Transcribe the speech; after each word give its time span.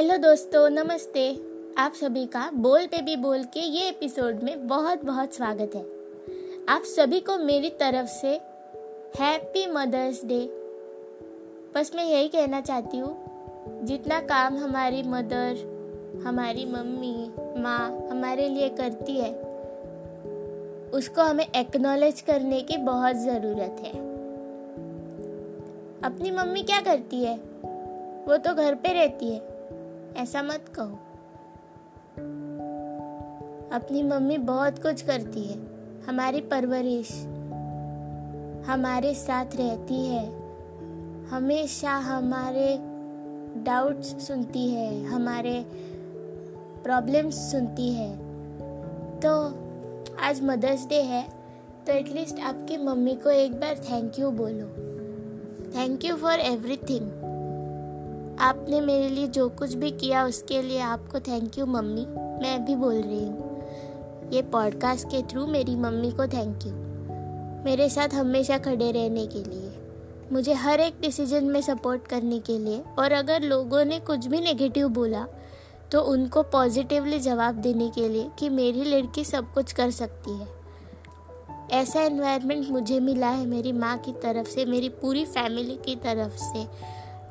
Hello 0.00 0.16
दोस्तों, 0.16 0.68
नमस्ते। 0.70 1.22
आप 1.78 1.92
सभी 1.94 2.26
का 2.26 2.50
बोल 2.54 2.86
पे 2.86 3.00
भी 3.02 3.16
बोल 3.16 3.42
के 3.44 3.60
ये 3.60 3.88
एपिसोड 3.88 4.42
में 4.42 4.68
बहुत 4.68 5.04
बहुत 5.04 5.34
स्वागत 5.34 5.74
है। 5.74 5.82
आप 6.68 6.82
सभी 6.82 7.20
को 7.20 7.36
मेरी 7.38 7.70
तरफ़ 7.70 8.06
से 8.06 8.28
हैप्पी 9.18 9.66
मदर्स 9.66 10.24
डे। 10.24 10.38
बस 11.74 11.92
मैं 11.96 12.04
यही 12.04 12.28
कहना 12.28 12.60
चाहती 12.60 12.98
हूँ, 12.98 13.84
जितना 13.84 14.20
काम 14.20 14.56
हमारी 14.56 15.02
मदर, 15.02 16.22
हमारी 16.26 16.64
मम्मी, 16.64 17.30
माँ 17.60 18.08
हमारे 18.10 18.48
लिए 18.48 18.68
करती 18.68 19.18
है, 19.18 19.32
उसको 20.90 21.22
हमें 21.22 21.46
एक्नॉलेज 21.56 22.20
करने 22.20 22.60
की 22.60 22.76
बहुत 22.76 23.16
ज़रूरत 23.16 23.76
है। 23.80 23.92
अपनी 26.02 26.30
मम्मी 26.30 26.62
क्या 26.62 26.80
करती 26.80 27.24
है? 27.24 27.36
वो 28.28 28.36
तो 28.36 28.54
घर 28.54 28.74
पे 28.74 28.92
रहती 28.92 29.32
है। 29.34 29.59
ऐसा 30.16 30.42
मत 30.42 30.64
कहो। 30.74 30.98
अपनी 33.72 34.02
मम्मी 34.02 34.38
बहुत 34.38 34.82
कुछ 34.82 35.02
करती 35.02 35.42
है। 35.42 35.58
हमारी 36.04 36.40
परवरिश, 36.40 37.12
हमारे 38.66 39.14
साथ 39.14 39.46
रहती 39.54 40.06
है। 40.06 40.24
हमेशा 41.28 41.90
हमारे 41.90 42.78
डाउट्स 43.64 44.26
सुनती 44.26 44.70
है, 44.70 45.04
हमारे 45.04 45.66
प्रॉब्लम्स 46.84 47.50
सुनती 47.52 47.92
है। 47.92 48.16
तो 49.20 49.30
आज 50.22 50.40
मदर्स 50.42 50.86
डे 50.86 51.02
है 51.02 51.28
तो 51.86 51.92
एटलीस्ट 51.92 52.40
आपकी 52.40 52.76
मम्मी 52.76 53.14
को 53.14 53.30
एक 53.30 53.52
बार 53.52 53.78
थैंक 53.90 54.18
यू 54.18 54.30
बोलो। 54.30 54.66
थैंक 55.76 56.04
यू 56.04 56.16
फॉर 56.16 56.40
एवरीथिंग 56.40 57.19
आपने 58.40 58.80
मेरे 58.80 59.08
लिए 59.08 59.26
जो 59.28 59.48
कुछ 59.48 59.74
भी 59.74 59.90
किया 59.90 60.24
उसके 60.24 60.60
लिए 60.62 60.80
आपको 60.80 61.20
थैंक 61.20 61.58
यू 61.58 61.66
मम्मी। 61.66 62.06
मैं 62.42 62.64
भी 62.64 62.74
बोल 62.74 62.94
रही 62.94 63.24
हूँ। 63.24 64.30
ये 64.32 64.42
पॉडकास्ट 64.42 65.06
के 65.06 65.22
थ्रू 65.22 65.46
मेरी 65.46 65.74
मम्मी 65.76 66.10
को 66.10 66.26
थैंक 66.26 66.66
यू 66.66 66.72
मेरे 67.64 67.88
साथ 67.88 68.14
हमेशा 68.14 68.58
खड़े 68.58 68.90
रहने 68.92 69.26
के 69.26 69.38
लिए, 69.40 69.72
मुझे 70.32 70.52
हर 70.54 70.80
एक 70.80 71.00
डिसीज़न 71.00 71.44
में 71.44 71.60
सपोर्ट 71.60 72.06
करने 72.06 72.38
के 72.40 72.58
लिए, 72.58 72.82
और 72.98 73.12
अगर 73.12 73.42
लोगों 73.42 73.84
ने 73.84 73.98
कुछ 74.00 74.26
भी 74.26 74.40
नेगेटिव 74.40 74.88
बोला 74.88 75.26
तो 75.92 76.00
उनको 76.02 76.42
पॉजिटिवली 76.42 77.18
जवाब 77.18 77.54
देने 77.54 77.88
के 77.88 78.08
लिए 78.08 78.30
कि 78.38 78.48
मेरी 78.48 78.84
लड़की 78.84 79.24
सब 79.24 79.52
कुछ 79.54 79.72
कर 79.72 79.90
सकती 79.90 80.38
है। 80.38 80.48
ऐसा 81.72 82.00
एनवायरनमेंट 82.00 82.68
मुझे 82.70 83.00
मिला 83.00 83.28
है 83.28 83.46
मेरी 83.46 83.72
माँ 83.72 83.96
की 83.98 84.12
तरफ़ 84.12 84.48
से, 84.48 84.64
मेरी 84.64 84.88
पूरी 84.88 85.24
फैमिली 85.24 85.76
की 85.76 85.96
तरफ़ 85.96 86.36
से। 86.36 86.66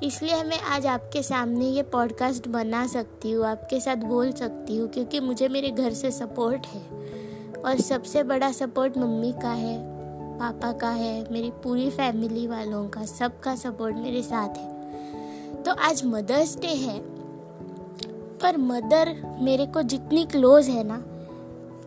इसलिए 0.03 0.44
मैं 0.44 0.59
आज 0.59 0.86
आपके 0.86 1.22
सामने 1.23 1.66
ये 1.66 1.81
पॉडकास्ट 1.83 2.47
बना 2.47 2.86
सकती 2.88 3.31
हूँ, 3.31 3.45
आपके 3.45 3.80
साथ 3.80 3.95
बोल 3.95 4.31
सकती 4.31 4.78
हूँ, 4.78 4.88
क्योंकि 4.89 5.19
मुझे 5.19 5.47
मेरे 5.47 5.72
घर 5.72 5.94
से 5.94 6.11
सपोर्ट 6.11 6.66
है। 6.66 6.81
और 7.61 7.80
सबसे 7.80 8.23
बड़ा 8.23 8.52
सपोर्ट 8.52 8.97
मम्मी 8.97 9.31
का 9.31 9.50
है, 9.50 9.78
पापा 10.39 10.72
का 10.72 10.89
है, 10.89 11.31
मेरी 11.31 11.52
पूरी 11.64 11.89
फैमिली 11.89 12.47
वालों 12.47 12.88
का, 12.89 13.06
सबका 13.06 13.56
सपोर्ट 13.56 13.95
मेरे 13.95 14.23
साथ 14.23 14.58
है। 14.58 15.64
तो 15.64 15.73
आज 15.73 16.06
मदर्स 16.06 16.58
डे 16.59 16.73
है, 16.75 17.00
पर 18.41 18.58
मदर 18.58 19.16
मेरे 19.41 19.66
को 19.66 19.81
जितनी 19.81 20.25
क्लोज 20.25 20.69
है 20.69 20.84
ना, 20.84 21.03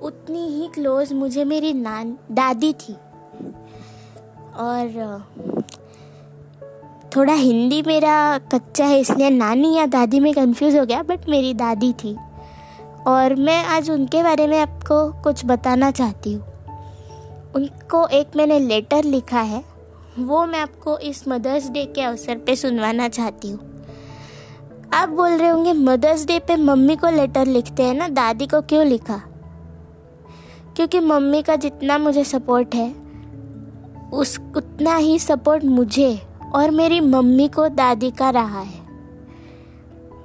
उतनी 0.02 0.46
ही 0.48 0.68
क्लोज 0.68 1.12
मुझे 1.12 1.44
मेरी 1.44 1.72
नान, 1.72 2.18
दादी 2.32 2.72
थी। 2.72 2.96
और 4.54 5.51
थोड़ा 7.16 7.32
हिंदी 7.34 7.82
मेरा 7.82 8.38
कच्चा 8.52 8.84
है, 8.84 9.00
इसलिए 9.00 9.30
नानी 9.30 9.74
या 9.76 9.86
दादी 9.86 10.20
में 10.20 10.32
कंफ्यूज 10.34 10.76
हो 10.76 10.84
गया 10.86 11.02
बट 11.02 11.28
मेरी 11.28 11.54
दादी 11.54 11.92
थी। 11.92 12.16
और 13.06 13.34
मैं 13.34 13.64
आज 13.64 13.90
उनके 13.90 14.22
बारे 14.22 14.46
में 14.46 14.58
आपको 14.60 15.22
कुछ 15.22 15.44
बताना 15.46 15.90
चाहती 15.90 16.32
हूँ। 16.32 16.42
उनको 17.54 18.06
एक 18.08 18.36
मैंने 18.36 18.58
लेटर 18.58 19.04
लिखा 19.04 19.40
है, 19.40 19.62
वो 20.18 20.46
मैं 20.46 20.60
आपको 20.60 20.98
इस 20.98 21.28
मदर्स 21.28 21.68
डे 21.70 21.84
के 21.84 22.02
अवसर 22.02 22.38
पे 22.38 22.56
सुनवाना 22.56 23.08
चाहती 23.08 23.50
हूँ। 23.50 23.60
आप 24.94 25.08
बोल 25.08 25.30
रहे 25.30 25.48
होंगे 25.48 25.72
मदर्स 25.72 26.26
डे 26.26 26.38
पे 26.38 26.56
मम्मी 26.56 26.96
को 26.96 27.08
लेटर 27.08 27.46
लिखते 27.46 27.82
हैं 27.82 27.94
ना? 27.94 28.08
दादी 28.08 28.46
को 28.46 28.60
क्यों 28.60 28.86
लिखा? 28.86 29.20
क्योंकि 30.76 31.00
मम्मी 31.00 31.42
का 31.42 31.56
जितना 31.56 31.98
मुझे 31.98 32.24
सपोर्ट 32.24 32.74
है, 32.74 32.94
उस 34.12 34.38
उतना 34.56 34.96
ही 34.96 35.18
सपोर्ट 35.18 35.64
मुझे। 35.64 36.20
और 36.54 36.70
मेरी 36.70 37.00
मम्मी 37.00 37.48
को 37.48 37.68
दादी 37.68 38.10
का 38.10 38.30
रहा 38.30 38.60
है। 38.60 38.82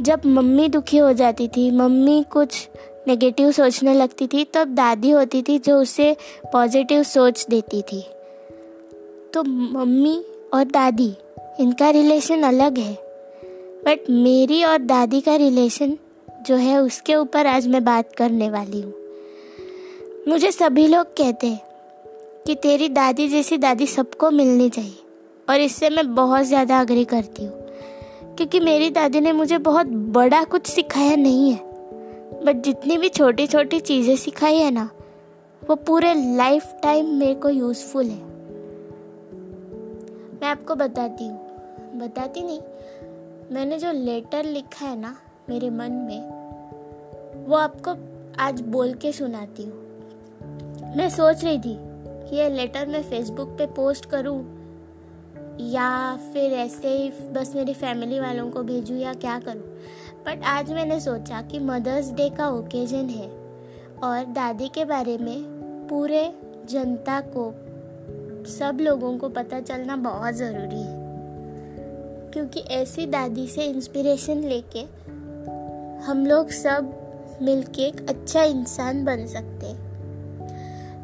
जब 0.01 0.21
मम्मी 0.25 0.67
दुखी 0.67 0.97
हो 0.97 1.13
जाती 1.13 1.47
थी, 1.47 1.71
मम्मी 1.71 2.25
कुछ 2.31 2.69
नेगेटिव 3.07 3.51
सोचने 3.51 3.93
लगती 3.93 4.27
थी, 4.27 4.43
तब 4.43 4.67
दादी 4.67 5.09
होती 5.09 5.41
थी 5.41 5.59
जो 5.59 5.81
उसे 5.81 6.17
पॉजिटिव 6.53 7.03
सोच 7.03 7.45
देती 7.49 7.81
थी। 7.81 8.01
तो 9.33 9.43
मम्मी 9.43 10.25
और 10.53 10.63
दादी, 10.63 11.13
इनका 11.59 11.89
रिलेशन 11.89 12.43
अलग 12.43 12.77
है। 12.77 12.93
बट 13.85 13.99
मेरी 14.09 14.63
और 14.63 14.77
दादी 14.77 15.21
का 15.21 15.35
रिलेशन 15.35 15.97
जो 16.41 16.55
है, 16.55 16.81
उसके 16.81 17.15
ऊपर 17.15 17.47
आज 17.47 17.67
मैं 17.67 17.83
बात 17.83 18.15
करने 18.17 18.49
वाली 18.49 18.81
हूँ। 18.81 18.93
मुझे 20.27 20.51
सभी 20.51 20.87
लोग 20.87 21.05
कहते 21.05 21.47
हैं 21.47 21.61
कि 22.45 22.55
तेरी 22.55 22.89
दादी 22.89 23.27
जैसी 23.27 23.57
दादी 23.57 23.87
सबको 23.87 24.31
मिलनी 24.31 24.69
चाहिए। 24.69 25.06
और 25.49 25.59
इससे 25.59 25.89
मैं 25.89 26.15
बहुत 26.15 26.45
ज़्यादा 26.45 26.79
अग्री 26.79 27.05
करती 27.05 27.45
हूँ। 27.45 27.53
क्योंकि 28.35 28.59
मेरी 28.59 28.89
दादी 28.89 29.21
ने 29.21 29.31
मुझे 29.31 29.57
बहुत 29.57 29.87
बड़ा 29.87 30.43
कुछ 30.43 30.67
सिखाया 30.67 31.15
नहीं 31.15 31.51
है। 31.51 31.59
बट 32.43 32.55
जितनी 32.55 32.97
भी 32.97 33.09
छोटी 33.09 33.47
छोटी 33.47 33.79
चीज़ें 33.79 34.15
सिखाई 34.15 34.57
है 34.57 34.71
ना, 34.71 34.89
वो 35.69 35.75
पूरे 35.75 36.13
लाइफ 36.35 36.73
टाइम 36.83 37.05
मेरे 37.05 37.35
को 37.35 37.49
यूज़फुल 37.49 38.05
है। 38.05 38.21
मैं 40.41 40.45
आपको 40.45 40.75
बताती 40.75 41.27
हूँ। 41.27 41.47
बताती 41.99 42.43
नहीं, 42.43 42.59
मैंने 43.51 43.77
जो 43.77 43.91
लेटर 43.91 44.43
लिखा 44.43 44.85
है 44.85 44.99
ना, 44.99 45.17
मेरे 45.49 45.69
मन 45.69 45.91
में, 45.91 46.21
वो 47.47 47.55
आपको 47.55 47.91
आज 48.39 48.61
बोल 48.61 48.93
के 48.93 49.11
सुनाती 49.11 49.63
हूँ। 49.63 49.87
मैं 50.97 51.09
सोच 51.09 51.43
रही 51.43 51.57
थी 51.57 51.77
कि 52.29 52.35
ये 52.35 52.49
लेटर 52.49 52.85
मैं 52.85 53.03
फेसबुक 53.03 53.47
पे 53.47 53.65
पोस्ट 53.65 54.05
करूँ 54.05 54.56
या 55.59 56.15
फिर 56.15 56.53
ऐसे 56.53 56.87
ही 56.87 57.09
बस 57.09 57.53
मेरी 57.55 57.73
फैमिली 57.73 58.19
वालों 58.19 58.51
को 58.51 58.63
भेजूँ 58.63 58.97
या 58.97 59.13
क्या 59.13 59.39
करूँ? 59.39 59.63
बट 60.25 60.43
आज 60.43 60.71
मैंने 60.71 60.99
सोचा 60.99 61.41
कि 61.41 61.59
मदर्स 61.59 62.11
डे 62.11 62.29
का 62.29 62.49
ओकेजन 62.49 63.05
है 63.09 63.27
और 64.03 64.25
दादी 64.25 64.67
के 64.67 64.85
बारे 64.85 65.17
में 65.17 65.43
पूरे 65.89 66.33
जनता 66.69 67.21
को, 67.21 67.53
सब 68.45 68.77
लोगों 68.81 69.17
को 69.17 69.29
पता 69.29 69.59
चलना 69.59 69.95
बहुत 69.95 70.33
ज़रूरी 70.33 70.81
है। 70.81 71.07
क्योंकि 72.31 72.59
ऐसी 72.59 73.05
दादी 73.05 73.47
से 73.47 73.63
इंस्पिरेशन 73.63 74.37
लेके 74.37 74.81
हम 76.03 76.25
लोग 76.25 76.49
सब 76.49 76.93
मिलके 77.41 77.81
एक 77.81 78.09
अच्छा 78.09 78.43
इंसान 78.43 79.05
बन 79.05 79.25
सकते 79.27 79.65
हैं। 79.65 79.87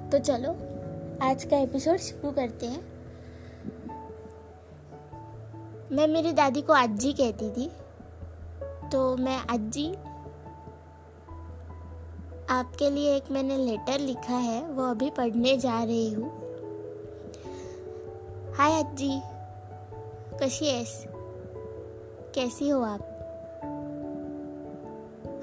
तो 0.10 0.20
चलो, 0.20 0.50
आज 1.28 1.44
का 1.44 1.58
एपिसोड 1.58 1.98
शुरू 1.98 2.32
करते 2.32 2.66
हैं। 2.66 2.93
मैं 5.92 6.08
मेरी 6.08 6.32
दादी 6.32 6.62
को 6.62 6.74
अज्जी 6.74 7.14
कहती 7.14 7.50
थी। 7.50 7.70
तो 8.92 9.16
मैं 9.18 9.38
अज्जी 9.50 9.88
आपके 12.50 12.90
लिए 12.90 13.16
एक 13.16 13.32
मैंने 13.32 13.58
लेटर 13.58 14.00
लिखा 14.00 14.36
है, 14.36 14.62
वो 14.62 14.84
अभी 14.84 15.10
पढ़ने 15.10 15.58
जा 15.58 15.84
रही 15.84 16.12
हूँ। 16.14 16.32
हाय 18.56 18.82
अज्जी 18.84 19.22
कशी 20.44 20.66
एस 20.66 21.04
कैसी 22.36 22.70
हो 22.70 22.82
आप? 22.82 23.10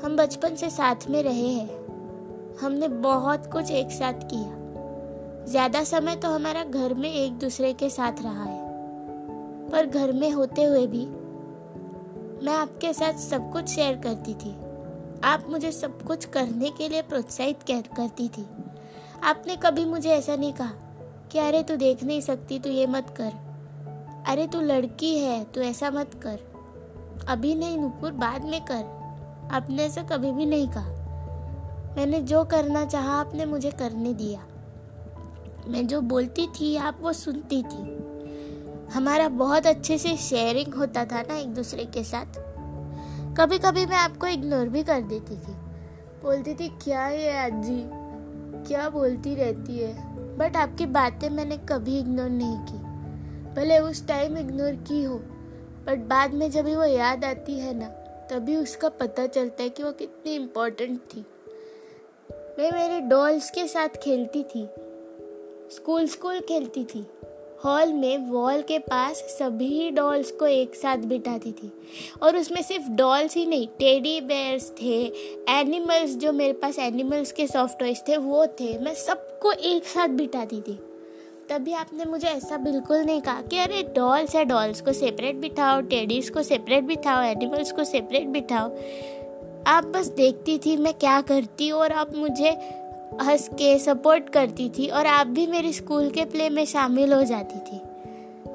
हम 0.04 0.16
बचपन 0.16 0.54
से 0.54 0.70
साथ 0.70 1.08
में 1.10 1.22
रहे 1.22 1.48
हैं। 1.48 1.68
हमने 2.56 2.88
बहुत 2.88 3.52
कुछ 3.52 3.70
एक 3.70 3.90
साथ 3.90 4.28
किया। 4.32 5.44
ज़्यादा 5.44 5.84
समय 5.84 6.16
तो 6.16 6.28
हमारा 6.28 6.64
घर 6.64 6.94
में 6.94 7.12
एक 7.12 7.38
दूसरे 7.38 7.72
के 7.72 7.90
साथ 7.90 8.22
रहा 8.22 8.44
है। 8.44 8.59
पर 9.72 9.86
घर 9.86 10.12
में 10.12 10.30
होते 10.30 10.64
हुए 10.64 10.86
भी 10.86 11.06
मैं 12.46 12.54
आपके 12.54 12.92
साथ 12.92 13.12
सब 13.12 13.52
कुछ 13.52 13.68
शेयर 13.68 13.96
करती 13.96 14.34
थी। 14.34 14.56
आप 15.24 15.44
मुझे 15.50 15.72
सब 15.72 16.02
कुछ 16.02 16.24
करने 16.24 16.70
के 16.70 16.88
लिए 16.88 17.02
प्रोत्साहित 17.02 17.62
करती 17.72 18.28
थी। 18.28 18.46
आपने 19.22 19.56
कभी 19.56 19.84
मुझे 19.84 20.10
ऐसा 20.10 20.36
नहीं 20.36 20.52
कहा 20.52 20.72
कि 21.32 21.38
अरे 21.38 21.62
तू 21.62 21.76
देख 21.76 22.04
नहीं 22.04 22.20
सकती, 22.20 22.58
तू 22.58 22.70
ये 22.70 22.86
मत 22.86 23.14
कर। 23.20 23.32
अरे 24.28 24.46
तू 24.46 24.60
लड़की 24.60 25.18
है, 25.18 25.44
तू 25.44 25.60
ऐसा 25.60 25.90
मत 25.90 26.10
कर। 26.14 26.40
अभी 27.28 27.54
नहीं, 27.54 27.78
नुपुर, 27.78 28.12
बाद 28.12 28.44
में 28.44 28.64
कर। 28.64 29.00
आपने 29.52 29.84
ऐसा 29.84 30.02
कभी 30.02 30.32
भी 30.32 30.46
नहीं 30.46 30.68
कहा। 30.68 30.90
मैंने 31.96 32.20
जो 32.20 32.44
करना 32.44 32.84
चाहा, 32.84 33.20
आपने 33.20 33.44
मुझे 33.44 33.70
करने 33.70 34.14
दिया। 34.14 34.46
मैं 35.68 35.86
जो 35.86 36.00
बोलती 36.00 36.46
थी, 36.46 36.76
आप 36.76 36.98
वो 37.00 37.12
सुनती 37.12 37.62
थी। 37.62 38.09
हमारा 38.94 39.28
बहुत 39.28 39.66
अच्छे 39.66 39.98
से 39.98 40.16
शेयरिंग 40.16 40.74
होता 40.74 41.04
था 41.04 41.22
ना 41.22 41.36
एक 41.36 41.48
दूसरे 41.48 41.84
के 41.84 42.04
साथ। 42.04 42.26
कभी 43.36 43.58
कभी 43.58 43.86
मैं 43.86 43.96
आपको 43.96 44.26
इग्नोर 44.26 44.68
भी 44.68 44.82
कर 44.82 45.00
देती 45.00 45.34
थी। 45.34 45.52
बोलती 46.22 46.54
थी, 46.54 46.68
क्या 46.68 47.02
है 47.02 47.44
आज? 47.44 47.64
जी 47.64 48.00
क्या 48.68 48.88
बोलती 48.88 49.34
रहती 49.34 49.78
है? 49.78 49.94
बट 50.36 50.56
आपकी 50.56 50.86
बातें 50.86 51.30
मैंने 51.30 51.56
कभी 51.56 51.98
इग्नोर 51.98 52.30
नहीं 52.30 52.56
की। 52.56 52.78
भले 53.54 53.78
उस 53.78 54.06
टाइम 54.06 54.36
इग्नोर 54.36 54.72
की 54.72 55.04
हो 55.04 55.18
बट 55.86 55.98
बाद 55.98 56.34
में 56.34 56.50
जब 56.50 56.64
वो 56.64 56.84
याद 56.84 57.24
आती 57.24 57.58
है 57.58 57.74
ना, 57.74 57.86
तभी 58.30 58.56
उसका 58.56 58.88
पता 58.88 59.26
चलता 59.26 59.62
है 59.62 59.68
कि 59.68 59.82
वो 59.82 59.92
कितनी 59.92 60.34
इम्पोर्टेंट 60.34 61.00
थी। 61.00 61.26
मैं 62.30 62.72
मेरे 62.72 63.00
डॉल्स 63.00 63.50
के 63.50 63.66
साथ 63.68 63.88
खेलती 63.88 64.42
थी। 64.42 64.68
स्कूल 65.70 66.06
स्कूल 66.06 66.40
खेलती 66.40 66.84
थी। 66.84 67.06
हॉल 67.64 67.92
में 67.92 68.18
वॉल 68.18 68.62
के 68.62 68.78
पास 68.78 69.16
सभी 69.16 69.90
डॉल्स 69.90 70.30
को 70.30 70.46
एक 70.46 70.74
साथ 70.74 70.96
बिठाती 70.96 71.52
थी। 71.52 71.72
और 72.22 72.36
उसमें 72.36 72.62
सिर्फ़ 72.62 72.88
डॉल्स 72.88 73.36
ही 73.36 73.46
नहीं, 73.46 73.66
टेडी 73.66 74.20
बेयर्स 74.20 74.72
थे, 74.82 75.12
एनिमल्स 75.48 76.16
जो 76.16 76.32
मेरे 76.32 76.52
पास 76.52 76.78
एनिमल्स 76.78 77.32
के 77.32 77.46
सॉफ्ट 77.46 77.78
टॉयज 77.78 78.02
थे, 78.08 78.16
वो 78.16 78.46
थे। 78.46 78.78
मैं 78.78 78.94
सबको 78.94 79.52
एक 79.52 79.84
साथ 79.84 80.08
बिठाती 80.08 80.60
थी। 80.60 80.78
तभी 81.48 81.72
आपने 81.72 82.04
मुझे 82.04 82.28
ऐसा 82.28 82.56
बिल्कुल 82.56 82.98
नहीं 82.98 83.20
कहा 83.20 83.42
कि 83.42 83.58
अरे, 83.58 83.82
डॉल्स 83.82 84.36
है, 84.36 84.44
डॉल्स 84.44 84.80
को 84.80 84.92
सेपरेट 84.92 85.36
बिठाओ, 85.36 85.80
टेडीज 85.80 86.30
को 86.30 86.42
सेपरेट 86.42 86.84
बिठाओ, 86.84 87.22
एनिमल्स 87.22 87.72
को 87.72 87.84
सेपरेट 87.84 88.26
बिठाओ। 88.26 88.72
आप 89.66 89.84
बस 89.84 90.06
देखती 90.06 90.58
थी 90.58 90.76
मैं 90.76 90.94
क्या 90.94 91.20
करती 91.20 91.70
और 91.70 91.92
आप 91.92 92.14
मुझे 92.14 92.79
हंस 93.12 93.48
के 93.52 93.78
सपोर्ट 93.78 94.28
करती 94.28 94.68
थी 94.68 94.86
और 94.88 95.06
आप 95.06 95.26
भी 95.26 95.46
मेरे 95.46 95.72
स्कूल 95.72 96.10
के 96.10 96.24
प्ले 96.24 96.48
में 96.50 96.64
शामिल 96.64 97.12
हो 97.12 97.22
जाती 97.22 97.58
थी। 97.60 97.80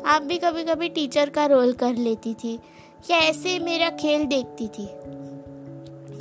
आप 0.05 0.21
भी 0.21 0.37
कभी 0.37 0.63
कभी 0.63 0.89
टीचर 0.89 1.29
का 1.29 1.45
रोल 1.45 1.73
कर 1.73 1.95
लेती 1.95 2.33
थी, 2.33 2.53
या 3.11 3.17
ऐसे 3.19 3.57
मेरा 3.59 3.89
खेल 3.89 4.25
देखती 4.25 4.67
थी 4.67 4.85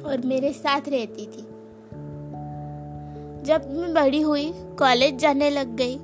और 0.02 0.22
मेरे 0.24 0.52
साथ 0.52 0.88
रहती 0.88 1.26
थी। 1.26 1.46
जब 3.44 3.70
मैं 3.70 3.92
बड़ी 3.94 4.20
हुई 4.20 4.50
कॉलेज 4.78 5.18
जाने 5.18 5.50
लग 5.50 5.76
गई 5.76 5.96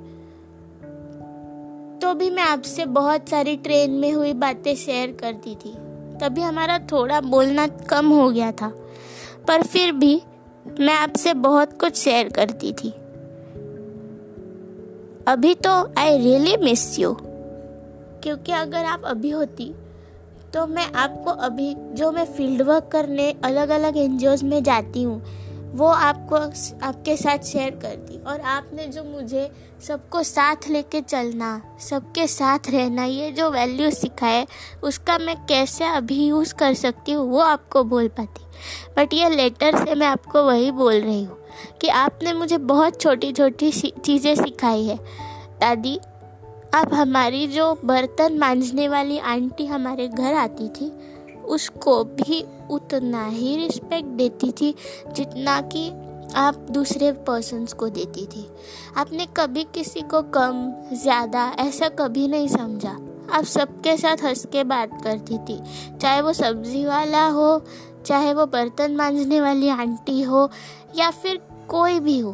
तो 2.00 2.12
भी 2.14 2.30
मैं 2.30 2.42
आपसे 2.42 2.84
बहुत 2.86 3.28
सारी 3.28 3.56
ट्रेन 3.56 3.90
में 3.90 4.12
हुई 4.12 4.32
बातें 4.34 4.74
शेयर 4.76 5.16
करती 5.20 5.54
थी। 5.54 5.72
तभी 6.18 6.42
हमारा 6.42 6.78
थोड़ा 6.92 7.20
बोलना 7.20 7.66
कम 7.66 8.08
हो 8.08 8.28
गया 8.30 8.50
था, 8.52 8.68
पर 9.48 9.62
फिर 9.62 9.92
भी 9.92 10.20
मैं 10.66 10.94
आपसे 10.94 11.34
बहुत 11.34 11.80
कुछ 11.80 11.96
शेयर 11.96 12.28
करती 12.28 12.72
थी। 12.72 12.90
अभी 15.26 15.54
तो 15.54 15.94
आई 15.98 16.18
रियली 16.18 16.56
मिस 16.56 16.98
यू 16.98 17.16
क्योंकि 18.22 18.52
अगर 18.52 18.84
आप 18.84 19.02
अभी 19.04 19.30
होती 19.30 19.74
तो 20.54 20.66
मैं 20.66 20.92
आपको 20.92 21.30
अभी, 21.30 21.74
जो 21.74 22.12
मैं 22.12 22.24
फ़ील्ड 22.24 22.62
वर्क 22.62 22.88
करने 22.92 23.34
अलग 23.44 23.68
अलग 23.68 23.96
एन 23.96 24.38
में 24.44 24.62
जाती 24.62 25.02
हूँ 25.02 25.22
वो 25.70 25.86
आपको 25.86 26.36
आपके 26.86 27.16
साथ 27.16 27.44
शेयर 27.44 27.70
कर 27.82 27.96
दी 27.98 28.18
और 28.22 28.40
आपने 28.40 28.86
जो 28.86 29.04
मुझे 29.04 29.50
सबको 29.80 30.22
साथ 30.22 30.68
लेके 30.68 31.00
चलना, 31.00 31.60
सबके 31.80 32.26
साथ 32.26 32.70
रहना, 32.70 33.04
ये 33.04 33.30
जो 33.32 33.50
वैल्यू 33.50 33.90
सिखाए 33.90 34.46
उसका 34.82 35.18
मैं 35.18 35.36
कैसे 35.46 35.84
अभी 35.86 36.26
यूज़ 36.26 36.54
कर 36.54 36.74
सकती 36.74 37.12
हूँ, 37.12 37.28
वो 37.30 37.40
आपको 37.40 37.84
बोल 37.84 38.08
पाती। 38.08 38.44
बट 38.96 39.14
ये 39.14 39.28
लेटर 39.28 39.84
से 39.84 39.94
मैं 39.94 40.06
आपको 40.06 40.42
वही 40.42 40.70
बोल 40.72 40.94
रही 40.94 41.22
हूँ 41.24 41.38
कि 41.80 41.88
आपने 41.88 42.32
मुझे 42.32 42.58
बहुत 42.58 43.00
छोटी 43.00 43.32
छोटी 43.32 43.70
चीज़ें 43.72 44.34
सिखाई 44.34 44.84
है। 44.84 44.96
दादी 45.60 45.98
आप 46.74 46.92
हमारी 46.94 47.46
जो 47.46 47.72
बर्तन 47.84 48.38
मांझने 48.38 48.88
वाली 48.88 49.18
आंटी 49.18 49.66
हमारे 49.66 50.08
घर 50.08 50.34
आती 50.34 50.68
थी, 50.70 50.92
उसको 51.44 52.02
भी 52.04 52.44
उतना 52.70 53.26
ही 53.26 53.56
रिस्पेक्ट 53.56 54.08
देती 54.08 54.50
थी 54.52 54.74
जितना 55.12 55.60
कि 55.60 55.90
आप 56.36 56.54
दूसरे 56.70 57.12
पर्सन्स 57.12 57.72
को 57.72 57.88
देती 57.88 58.26
थी। 58.26 58.46
आपने 58.96 59.26
कभी 59.36 59.64
किसी 59.64 60.00
को 60.00 60.22
कम, 60.22 60.72
ज़्यादा 60.92 61.56
ऐसा 61.58 61.88
कभी 61.88 62.28
नहीं 62.28 62.48
समझा। 62.48 62.96
आप 63.32 63.44
सबके 63.44 63.96
साथ 63.96 64.16
हंस 64.24 64.46
के 64.52 64.64
बात 64.64 65.02
करती 65.04 65.38
थी। 65.38 65.60
चाहे 65.98 66.20
वो 66.20 66.32
सब्ज़ी 66.32 66.84
वाला 66.86 67.26
हो, 67.26 67.64
चाहे 68.06 68.34
वो 68.34 68.46
बर्तन 68.46 68.96
मांझने 68.96 69.40
वाली 69.40 69.68
आंटी 69.68 70.22
हो, 70.22 70.50
या 70.96 71.10
फिर 71.10 71.40
कोई 71.68 72.00
भी 72.00 72.18
हो। 72.18 72.32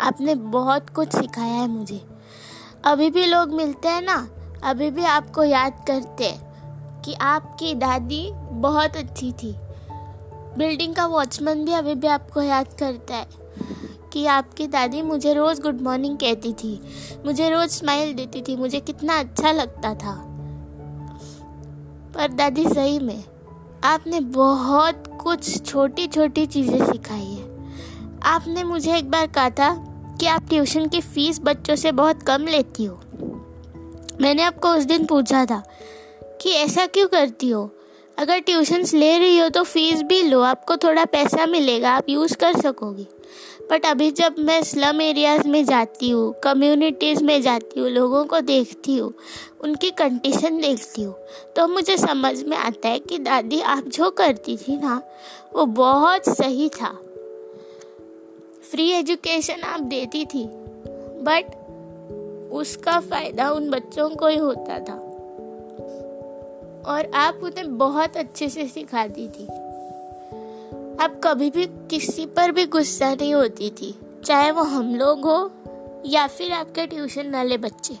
आपने 0.00 0.34
बहुत 0.34 0.90
कुछ 0.90 1.08
सिखाया 1.08 1.54
है 1.54 1.68
मुझे। 1.68 2.00
अभी 2.84 3.10
भी 3.10 3.26
लोग 3.26 3.52
मिलते 3.52 3.88
हैं 3.88 4.02
ना, 4.02 4.28
अभी 4.62 4.90
भी 4.90 5.04
आपको 5.04 5.44
याद 5.44 5.84
करते 5.86 6.24
हैं। 6.24 6.55
कि 7.06 7.14
आपकी 7.14 7.74
दादी 7.74 8.30
बहुत 8.50 8.96
अच्छी 8.96 9.32
थी। 9.32 9.54
बिल्डिंग 10.58 10.94
का 10.94 11.06
वॉचमैन 11.06 11.64
भी 11.64 11.72
अभी 11.72 11.94
भी 11.94 12.06
आपको 12.06 12.42
याद 12.42 12.66
करता 12.78 13.16
है 13.16 13.26
कि 14.12 14.26
आपकी 14.26 14.66
दादी 14.66 15.02
मुझे 15.02 15.34
रोज़ 15.34 15.60
गुड 15.62 15.80
मॉर्निंग 15.80 16.16
कहती 16.18 16.52
थी, 16.52 16.80
मुझे 17.26 17.50
रोज़ 17.50 17.70
स्माइल 17.70 18.14
देती 18.14 18.42
थी, 18.42 18.56
मुझे 18.56 18.80
कितना 18.80 19.18
अच्छा 19.18 19.52
लगता 19.52 19.94
था। 19.94 20.14
पर 22.14 22.32
दादी 22.32 22.68
सही 22.68 22.98
में, 22.98 23.24
आपने 23.84 24.20
बहुत 24.20 25.04
कुछ 25.20 25.66
छोटी 25.66 26.06
छोटी 26.06 26.46
चीज़ें 26.46 26.86
सिखाई 26.86 27.24
है। 27.24 27.44
आपने 28.22 28.64
मुझे 28.64 28.96
एक 28.96 29.10
बार 29.10 29.26
कहा 29.26 29.50
था 29.50 29.74
कि 30.20 30.26
आप 30.26 30.48
ट्यूशन 30.48 30.88
की 30.88 31.00
फ़ीस 31.00 31.40
बच्चों 31.42 31.76
से 31.76 31.92
बहुत 31.92 32.22
कम 32.22 32.42
लेती 32.42 32.84
हो। 32.84 33.00
मैंने 34.20 34.42
आपको 34.42 34.68
उस 34.68 34.84
दिन 34.84 35.04
पूछा 35.06 35.44
था 35.44 35.62
कि 36.40 36.50
ऐसा 36.50 36.86
क्यों 36.86 37.06
करती 37.08 37.48
हो? 37.48 37.70
अगर 38.18 38.38
ट्यूशन्स 38.38 38.94
ले 38.94 39.18
रही 39.18 39.38
हो 39.38 39.48
तो 39.48 39.62
फ़ीस 39.62 40.02
भी 40.02 40.22
लो, 40.22 40.40
आपको 40.40 40.76
थोड़ा 40.76 41.04
पैसा 41.04 41.46
मिलेगा, 41.46 41.90
आप 41.90 42.08
यूज़ 42.08 42.36
कर 42.36 42.60
सकोगी। 42.60 43.06
बट 43.70 43.86
अभी 43.86 44.10
जब 44.10 44.34
मैं 44.38 44.62
स्लम 44.62 45.00
एरियाज़ 45.00 45.48
में 45.48 45.64
जाती 45.64 46.10
हूँ, 46.10 46.34
कम्युनिटीज़ 46.44 47.22
में 47.24 47.40
जाती 47.42 47.80
हूँ, 47.80 47.88
लोगों 47.88 48.24
को 48.24 48.40
देखती 48.40 48.96
हूँ, 48.96 49.12
उनकी 49.60 49.90
कंडीशन 49.90 50.60
देखती 50.60 51.02
हूँ 51.02 51.14
तो 51.56 51.66
मुझे 51.68 51.96
समझ 51.96 52.42
में 52.42 52.56
आता 52.56 52.88
है 52.88 52.98
कि 52.98 53.18
दादी, 53.18 53.60
आप 53.60 53.88
जो 53.88 54.10
करती 54.10 54.56
थी 54.56 54.76
ना, 54.76 55.00
वो 55.54 55.66
बहुत 55.66 56.28
सही 56.28 56.68
था। 56.68 56.96
फ्री 58.70 58.90
एजुकेशन 58.90 59.62
आप 59.62 59.80
देती 59.80 60.24
थी, 60.24 60.46
बट 61.22 61.54
उसका 62.52 62.98
फ़ायदा 63.00 63.50
उन 63.50 63.68
बच्चों 63.70 64.08
को 64.10 64.26
ही 64.26 64.36
होता 64.36 64.78
था। 64.80 65.02
और 66.86 67.10
आप 67.14 67.40
उन्हें 67.42 67.78
बहुत 67.78 68.16
अच्छे 68.16 68.48
से 68.48 68.66
सिखाती 68.68 69.28
थी। 69.28 69.46
आप 71.04 71.20
कभी 71.24 71.50
भी 71.50 71.66
किसी 71.66 72.26
पर 72.26 72.52
भी 72.52 72.66
गुस्सा 72.66 73.14
नहीं 73.14 73.34
होती 73.34 73.70
थी, 73.70 73.94
चाहे 74.24 74.50
वो 74.50 74.62
हम 74.62 74.94
लोग 74.94 75.24
हो 75.24 75.52
या 76.06 76.26
फिर 76.26 76.52
आपके 76.52 76.86
ट्यूशन 76.86 77.30
वाले 77.30 77.58
बच्चे। 77.58 77.94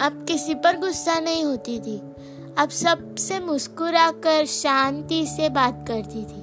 आप 0.00 0.24
किसी 0.28 0.54
पर 0.54 0.78
गुस्सा 0.78 1.20
नहीं 1.20 1.44
होती 1.44 1.78
थी। 1.80 2.00
आप 2.58 2.68
सबसे 2.68 3.40
मुस्कुरा 3.40 4.10
कर 4.10 4.46
शांति 4.46 5.26
से 5.26 5.48
बात 5.48 5.84
करती 5.88 6.24
थी। 6.24 6.42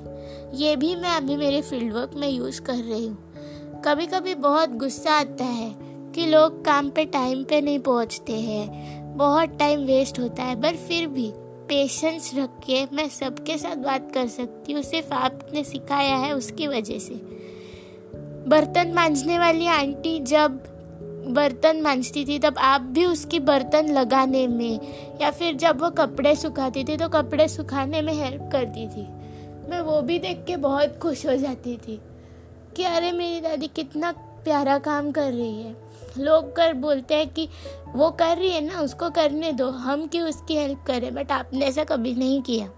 ये 0.63 0.75
भी 0.75 0.95
मैं 0.95 1.09
अभी 1.09 1.37
मेरे 1.37 1.61
फ़ील्ड 1.61 1.93
वर्क 1.93 2.11
में 2.15 2.29
यूज़ 2.29 2.61
कर 2.61 2.73
रही 2.73 3.07
हूँ। 3.07 3.17
कभी 3.85 4.07
कभी 4.07 4.35
बहुत 4.35 4.69
गुस्सा 4.69 5.11
आता 5.11 5.45
है 5.45 5.75
कि 6.15 6.25
लोग 6.25 6.65
काम 6.65 6.89
पे 6.89 7.05
टाइम 7.05 7.43
पे 7.43 7.61
नहीं 7.61 7.79
पहुँचते 7.79 8.33
हैं 8.33 8.98
बहुत 9.19 9.57
टाइम 9.59 9.79
वेस्ट 9.79 10.19
होता 10.19 10.43
है, 10.43 10.61
पर 10.61 10.75
फिर 10.77 11.07
भी 11.07 11.31
पेशेंस 11.69 12.31
रख 12.35 12.49
के 12.59 12.83
मैं 12.93 13.07
सबके 13.09 13.57
साथ 13.57 13.75
बात 13.75 14.11
कर 14.13 14.27
सकती 14.27 14.73
हूँ, 14.73 14.81
सिर्फ़ 14.81 15.13
आपने 15.13 15.63
सिखाया 15.63 16.15
है 16.15 16.31
उसकी 16.33 16.67
वजह 16.67 16.99
से। 16.99 17.15
बर्तन 18.47 18.93
मांझने 18.93 19.39
वाली 19.39 19.67
आंटी 19.67 20.19
जब 20.19 20.59
बर्तन 21.27 21.81
मांझती 21.81 22.25
थी, 22.25 22.39
तब 22.39 22.57
आप 22.57 22.81
भी 22.81 23.05
उसकी 23.05 23.39
बर्तन 23.39 23.91
लगाने 23.91 24.47
में 24.47 24.79
या 25.21 25.31
फिर 25.31 25.55
जब 25.55 25.81
वो 25.81 25.89
कपड़े 25.89 26.35
सुखाती 26.35 26.83
थी 26.83 26.97
तो 26.97 27.09
कपड़े 27.09 27.47
सुखाने 27.47 28.01
में 28.01 28.13
हेल्प 28.13 28.49
करती 28.51 28.87
थी। 28.87 29.07
मैं 29.69 29.79
वो 29.81 30.01
भी 30.01 30.19
देख 30.19 30.43
के 30.47 30.57
बहुत 30.57 30.97
खुश 30.99 31.25
हो 31.25 31.35
जाती 31.35 31.75
थी 31.77 31.99
कि 32.75 32.83
अरे 32.83 33.11
मेरी 33.11 33.41
दादी 33.41 33.67
कितना 33.67 34.11
प्यारा 34.43 34.77
काम 34.79 35.11
कर 35.11 35.31
रही 35.31 35.61
है। 35.61 35.75
लोग 36.17 36.55
कर 36.55 36.73
बोलते 36.73 37.15
हैं 37.15 37.29
कि 37.29 37.47
वो 37.95 38.09
कर 38.11 38.37
रही 38.37 38.49
है 38.49 38.61
ना, 38.61 38.81
उसको 38.81 39.09
करने 39.09 39.51
दो, 39.51 39.69
हम 39.69 40.07
क्यों 40.07 40.29
उसकी 40.29 40.55
हेल्प 40.55 40.83
करें? 40.87 41.13
बट 41.15 41.31
आपने 41.31 41.65
ऐसा 41.65 41.83
कभी 41.83 42.13
नहीं 42.15 42.41
किया। 42.41 42.69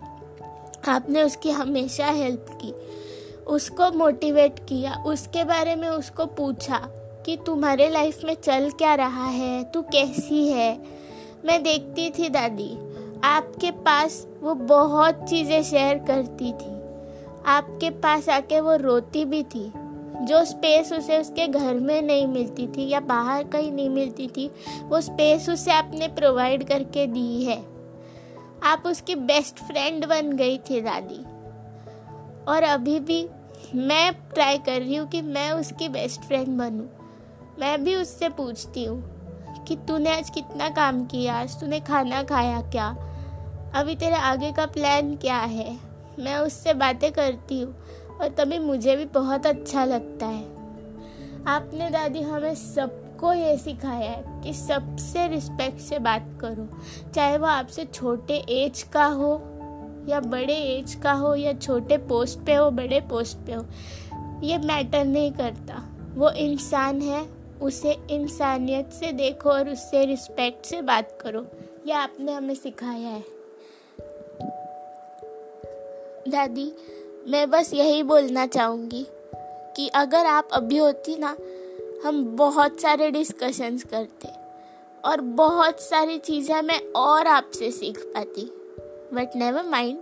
आपने 0.87 1.23
उसकी 1.23 1.49
हमेशा 1.49 2.07
हेल्प 2.07 2.45
की, 2.61 2.73
उसको 3.47 3.91
मोटिवेट 3.91 4.59
किया, 4.59 5.03
उसके 5.05 5.43
बारे 5.43 5.75
में 5.75 5.89
उसको 5.89 6.25
पूछा 6.25 6.77
कि 7.25 7.37
तुम्हारे 7.45 7.89
लाइफ 7.89 8.23
में 8.23 8.33
चल 8.33 8.69
क्या 8.69 8.95
रहा 8.95 9.25
है, 9.25 9.63
तू 9.63 9.81
कैसी 9.81 10.47
है? 10.47 10.77
मैं 11.45 11.61
देखती 11.63 12.09
थी 12.09 12.29
दादी, 12.29 12.71
आपके 13.23 13.71
पास 13.71 14.25
वो 14.41 14.53
बहुत 14.53 15.25
चीज़ें 15.29 15.63
शेयर 15.63 15.97
करती 15.97 16.51
थी। 16.53 16.71
आपके 17.45 17.89
पास 17.89 18.29
आके 18.29 18.59
वो 18.59 18.75
रोती 18.75 19.25
भी 19.25 19.43
थी। 19.43 19.71
जो 20.21 20.45
स्पेस 20.45 20.93
उसे 20.93 21.17
उसके 21.17 21.47
घर 21.47 21.73
में 21.73 22.01
नहीं 22.01 22.27
मिलती 22.27 22.67
थी 22.67 22.89
या 22.89 22.99
बाहर 22.99 23.43
कहीं 23.43 23.71
नहीं 23.71 23.89
मिलती 23.89 24.27
थी, 24.27 24.51
वो 24.83 25.01
स्पेस 25.01 25.49
उसे 25.49 25.71
आपने 25.71 26.07
प्रोवाइड 26.07 26.67
करके 26.67 27.07
दी 27.07 27.43
है। 27.43 27.63
आप 28.63 28.83
उसकी 28.85 29.15
बेस्ट 29.15 29.59
फ्रेंड 29.59 30.05
बन 30.05 30.31
गई 30.31 30.57
थी 30.57 30.81
दादी। 30.81 31.23
और 32.51 32.63
अभी 32.63 32.99
भी 32.99 33.27
मैं 33.75 34.13
ट्राई 34.13 34.57
कर 34.57 34.79
रही 34.79 34.95
हूँ 34.95 35.07
कि 35.07 35.21
मैं 35.21 35.51
उसकी 35.51 35.89
बेस्ट 35.89 36.21
फ्रेंड 36.21 36.47
बनूँ। 36.47 36.89
मैं 37.59 37.83
भी 37.83 37.95
उससे 37.95 38.29
पूछती 38.29 38.83
हूँ 38.83 39.21
कि 39.67 39.75
तूने 39.75 40.17
आज 40.17 40.29
कितना 40.29 40.69
काम 40.69 41.05
किया? 41.05 41.35
आज 41.35 41.59
तूने 41.59 41.79
खाना 41.79 42.23
खाया 42.23 42.61
क्या? 42.61 42.95
अभी 43.75 43.95
तेरे 43.95 44.15
आगे 44.15 44.51
का 44.51 44.65
प्लान 44.65 45.15
क्या 45.15 45.37
है? 45.37 45.77
मैं 46.19 46.37
उससे 46.37 46.73
बातें 46.73 47.11
करती 47.11 47.61
हूँ। 47.61 47.75
और 48.21 48.29
तभी 48.29 48.59
मुझे 48.59 48.95
भी 48.95 49.05
बहुत 49.05 49.45
अच्छा 49.45 49.85
लगता 49.85 50.25
है। 50.25 50.43
आपने 51.47 51.89
दादी 51.89 52.21
हमें 52.21 52.55
सबको 52.55 53.33
ये 53.33 53.57
सिखाया 53.57 54.11
है 54.11 54.41
कि 54.43 54.53
सबसे 54.53 55.27
रिस्पेक्ट 55.27 55.79
से 55.79 55.99
बात 55.99 56.25
करो। 56.41 56.67
चाहे 57.11 57.37
वो 57.37 57.47
आपसे 57.47 57.85
छोटे 57.85 58.33
एज 58.33 58.83
का 58.83 59.05
हो, 59.05 59.31
या 60.09 60.19
बड़े 60.19 60.55
एज 60.55 60.95
का 60.95 61.11
हो, 61.11 61.35
या 61.35 61.53
छोटे 61.53 61.97
पोस्ट 61.97 62.39
पे 62.39 62.53
हो, 62.53 62.71
बड़े 62.71 63.01
पोस्ट 63.01 63.37
पे 63.37 63.53
हो, 63.53 63.65
ये 64.43 64.57
मैटर 64.57 65.05
नहीं 65.05 65.31
करता। 65.31 65.83
वो 66.15 66.29
इंसान 66.29 67.01
है, 67.01 67.25
उसे 67.61 67.97
इंसानियत 68.09 68.89
से 68.89 69.11
देखो 69.11 69.49
और 69.49 69.69
उससे 69.69 70.05
रिस्पेक्ट 70.05 70.65
से 70.65 70.81
बात 70.81 71.17
करो। 71.21 71.45
यह 71.87 71.97
आपने 71.97 72.33
हमें 72.33 72.55
सिखाया 72.55 73.09
है। 73.09 73.23
दादी 76.27 76.71
मैं 77.27 77.49
बस 77.49 77.73
यही 77.73 78.03
बोलना 78.03 78.45
चाहूँगी 78.45 79.05
कि 79.75 79.87
अगर 79.87 80.25
आप 80.25 80.49
अभी 80.53 80.77
होती 80.77 81.15
ना, 81.15 81.35
हम 82.05 82.23
बहुत 82.37 82.79
सारे 82.79 83.11
डिस्कशंस 83.11 83.83
करते 83.83 84.29
और 85.03 85.21
बहुत 85.21 85.81
सारी 85.81 86.17
चीज़ें 86.17 86.61
मैं 86.61 86.79
और 86.95 87.27
आपसे 87.27 87.71
सीख 87.71 87.99
पाती। 87.99 88.45
बट 89.13 89.35
नेवर 89.35 89.63
माइंड 89.63 89.99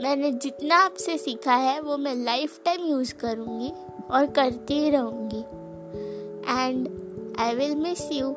मैंने 0.00 0.30
जितना 0.32 0.76
आपसे 0.76 1.18
सीखा 1.18 1.54
है, 1.54 1.80
वो 1.80 1.96
मैं 1.96 2.14
लाइफ 2.14 2.60
टाइम 2.64 2.86
यूज़ 2.86 3.14
करूँगी 3.14 3.72
और 4.10 4.26
करती 4.26 4.78
ही 4.78 4.90
रहूँगी। 4.90 5.40
And 6.52 6.88
I 7.40 7.54
will 7.54 7.74
miss 7.74 8.12
you 8.12 8.30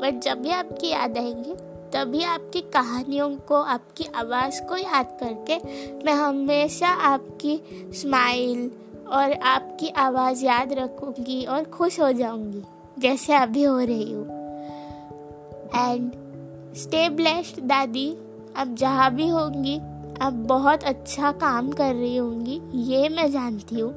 but 0.00 0.20
जब 0.20 0.42
भी 0.42 0.50
आपकी 0.50 0.88
याद 0.88 1.18
आएँगी 1.18 1.73
तभी 1.94 2.22
आपकी 2.24 2.60
कहानियों 2.60 3.28
को, 3.38 3.54
आपकी 3.54 4.04
आवाज़ 4.14 4.60
को 4.62 4.76
याद 4.76 5.16
करके 5.20 5.56
मैं 6.04 6.12
हमेशा 6.12 6.88
आपकी 6.88 7.60
स्माइल 7.94 8.70
और 9.08 9.32
आपकी 9.32 9.88
आवाज़ 9.88 10.44
याद 10.44 10.72
रखूँगी 10.72 11.44
और 11.44 11.64
खुश 11.64 12.00
हो 12.00 12.12
जाऊँगी, 12.12 12.62
जैसे 12.98 13.34
अभी 13.34 13.62
हो 13.62 13.78
रही 13.78 14.12
हूँ। 14.12 14.26
एंड 15.76 16.12
स्टे 16.76 17.08
ब्लेस्ड 17.08 17.60
दादी। 17.60 18.10
आप 18.56 18.74
जहाँ 18.74 19.14
भी 19.14 19.28
होंगी, 19.28 19.78
आप 20.20 20.32
बहुत 20.32 20.84
अच्छा 20.84 21.32
काम 21.32 21.72
कर 21.72 21.94
रही 21.94 22.16
होंगी, 22.16 22.60
ये 22.74 23.08
मैं 23.08 23.30
जानती 23.32 23.80
हूँ। 23.80 23.92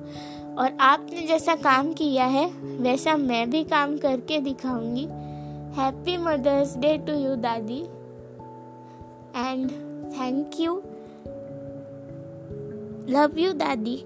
और 0.56 0.78
आपने 0.82 1.28
जैसा 1.28 1.56
काम 1.56 1.94
किया 1.94 2.26
है, 2.26 2.50
वैसा 2.82 3.18
मैं 3.18 3.50
भी 3.50 3.64
काम 3.64 3.98
करके 3.98 4.40
दिखाऊँगी। 4.40 5.08
Happy 5.78 6.18
Mother's 6.18 6.74
Day 6.74 6.98
to 7.08 7.16
you, 7.16 7.38
Daddy. 7.38 7.88
And 9.36 9.70
thank 10.12 10.58
you. 10.58 10.84
Love 13.06 13.38
you, 13.38 13.54
Daddy. 13.54 14.04